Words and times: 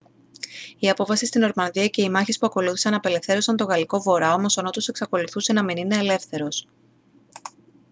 η 0.79 0.89
απόβαση 0.89 1.25
στη 1.25 1.39
νορμανδία 1.39 1.87
και 1.87 2.01
οι 2.01 2.09
μάχες 2.09 2.37
που 2.37 2.45
ακολούθησαν 2.45 2.93
απελευθέρωσαν 2.93 3.55
τον 3.55 3.67
γαλλικό 3.67 4.01
βορρά 4.01 4.33
όμως 4.33 4.57
ο 4.57 4.61
νότος 4.61 4.87
εξακολουθούσε 4.87 5.53
να 5.53 5.63
μην 5.63 5.77
είναι 5.77 5.95
ελεύθερος 5.97 6.67